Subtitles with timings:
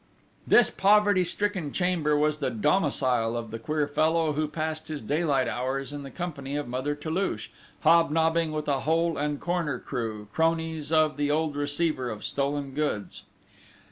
[0.47, 5.47] This poverty stricken chamber was the domicile of the queer fellow who passed his daylight
[5.47, 7.49] hours in the company of Mother Toulouche,
[7.81, 13.25] hobnobbing with a hole and corner crew, cronies of the old receiver of stolen goods.